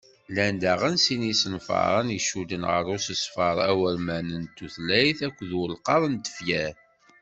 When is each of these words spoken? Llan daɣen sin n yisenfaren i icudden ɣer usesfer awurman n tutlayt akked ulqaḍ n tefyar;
Llan 0.31 0.55
daɣen 0.61 0.97
sin 1.05 1.21
n 1.21 1.27
yisenfaren 1.29 2.09
i 2.11 2.13
icudden 2.19 2.63
ɣer 2.71 2.85
usesfer 2.95 3.57
awurman 3.69 4.27
n 4.41 4.43
tutlayt 4.55 5.19
akked 5.27 5.51
ulqaḍ 5.63 6.03
n 6.07 6.15
tefyar; 6.25 6.73